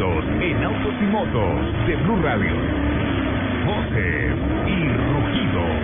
[0.00, 2.54] En Autos y Motos de Blue Radio.
[3.66, 4.34] Voces
[4.66, 5.76] y rugidos.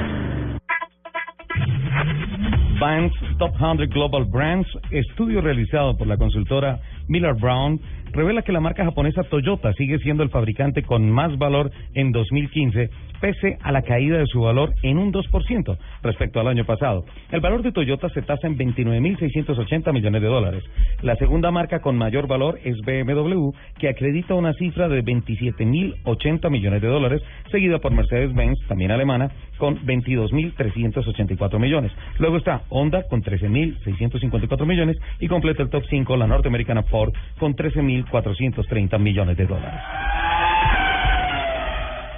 [2.81, 7.81] Vans Top 100 Global Brands, estudio realizado por la consultora Miller Brown,
[8.13, 12.91] revela que la marca japonesa Toyota sigue siendo el fabricante con más valor en 2015
[13.21, 17.05] pese a la caída de su valor en un 2% respecto al año pasado.
[17.31, 20.65] El valor de Toyota se tasa en 29.680 millones de dólares.
[21.03, 26.83] La segunda marca con mayor valor es BMW, que acredita una cifra de 27.080 millones
[26.83, 31.93] de dólares, seguida por Mercedes-Benz, también alemana, con 22.384 millones.
[32.19, 36.96] Luego está Honda con 13.654 millones y completa el top 5 la norteamericana Ford
[37.39, 39.81] con 13.430 millones de dólares.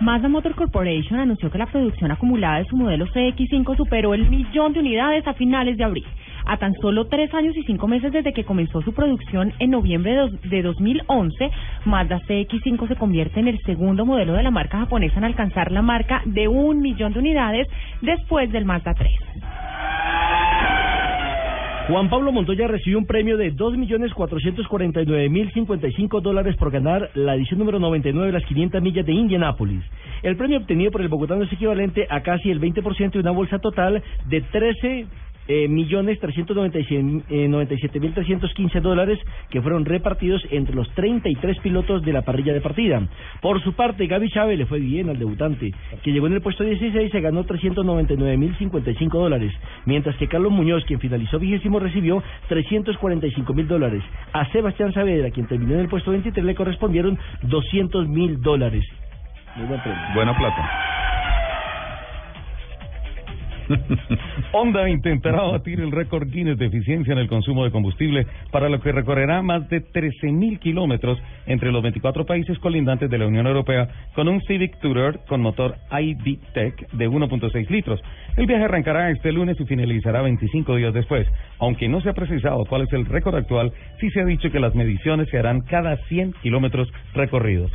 [0.00, 4.72] Mazda Motor Corporation anunció que la producción acumulada de su modelo CX5 superó el millón
[4.72, 6.06] de unidades a finales de abril.
[6.46, 10.16] A tan solo tres años y cinco meses desde que comenzó su producción en noviembre
[10.45, 11.50] de 2011,
[11.84, 15.83] Mazda CX5 se convierte en el segundo modelo de la marca japonesa en alcanzar la
[15.83, 17.66] marca de un millón de unidades
[18.00, 19.12] después del Mazda 3.
[21.89, 28.27] Juan Pablo Montoya recibió un premio de 2.449.055 dólares por ganar la edición número 99
[28.27, 29.83] de las 500 millas de Indianápolis.
[30.22, 33.59] El premio obtenido por el bogotano es equivalente a casi el 20% de una bolsa
[33.59, 35.06] total de 13
[35.48, 39.18] eh, millones trescientos noventa y siete mil trescientos quince dólares
[39.50, 43.02] que fueron repartidos entre los 33 pilotos de la parrilla de partida.
[43.41, 46.64] Por su parte, Gaby Chávez le fue bien al debutante, que llegó en el puesto
[46.64, 49.52] 16 y se ganó 399 mil 55 dólares,
[49.86, 54.02] mientras que Carlos Muñoz, quien finalizó vigésimo, recibió 345 mil dólares.
[54.32, 58.84] A Sebastián Saavedra, quien terminó en el puesto 23, le correspondieron 200 mil dólares.
[59.56, 60.00] Muy buen premio.
[60.14, 60.88] Buena plata.
[64.52, 68.80] Honda intentará batir el récord Guinness de eficiencia en el consumo de combustible, para lo
[68.80, 73.88] que recorrerá más de 13.000 kilómetros entre los 24 países colindantes de la Unión Europea
[74.14, 78.00] con un Civic Tourer con motor ID-Tech de 1.6 litros.
[78.37, 81.26] El viaje arrancará este lunes y finalizará 25 días después.
[81.59, 84.60] Aunque no se ha precisado cuál es el récord actual, sí se ha dicho que
[84.60, 87.70] las mediciones se harán cada 100 kilómetros recorridos.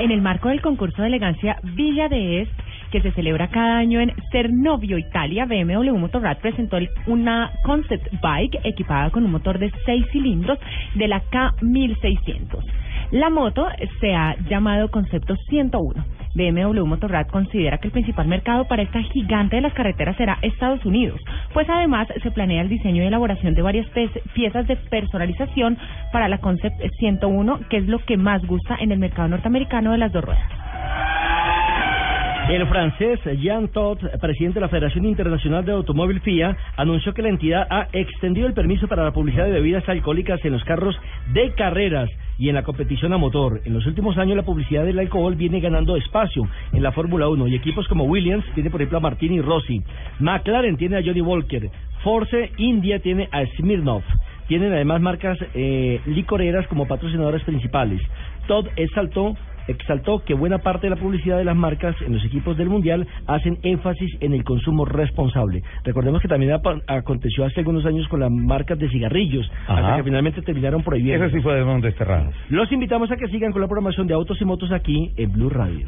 [0.00, 2.57] En el marco del concurso de elegancia Villa de Est,
[2.90, 9.10] que se celebra cada año en Cernovio, Italia, BMW Motorrad presentó una concept bike equipada
[9.10, 10.58] con un motor de 6 cilindros
[10.94, 12.64] de la K1600.
[13.10, 13.66] La moto
[14.00, 16.04] se ha llamado Concepto 101.
[16.34, 20.84] BMW Motorrad considera que el principal mercado para esta gigante de las carreteras será Estados
[20.84, 21.20] Unidos,
[21.52, 23.86] pues además se planea el diseño y elaboración de varias
[24.34, 25.78] piezas de personalización
[26.12, 29.98] para la Concept 101, que es lo que más gusta en el mercado norteamericano de
[29.98, 30.57] las dos ruedas.
[32.48, 37.28] El francés Jean Todt, presidente de la Federación Internacional de Automóvil FIA, anunció que la
[37.28, 40.98] entidad ha extendido el permiso para la publicidad de bebidas alcohólicas en los carros
[41.34, 42.08] de carreras
[42.38, 43.60] y en la competición a motor.
[43.66, 47.48] En los últimos años la publicidad del alcohol viene ganando espacio en la Fórmula 1
[47.48, 49.82] y equipos como Williams tiene por ejemplo a Martini Rossi,
[50.18, 51.68] McLaren tiene a Johnny Walker,
[52.02, 54.04] Force India tiene a Smirnoff.
[54.46, 58.00] Tienen además marcas eh, licoreras como patrocinadores principales.
[58.46, 59.36] Todd exaltó
[59.68, 63.06] exaltó que buena parte de la publicidad de las marcas en los equipos del Mundial
[63.26, 65.62] hacen énfasis en el consumo responsable.
[65.84, 70.42] Recordemos que también aconteció hace algunos años con las marcas de cigarrillos, hasta que finalmente
[70.42, 71.26] terminaron prohibiendo.
[71.26, 71.64] Eso sí fue de
[72.48, 75.50] Los invitamos a que sigan con la programación de Autos y Motos aquí en Blue
[75.50, 75.86] Radio.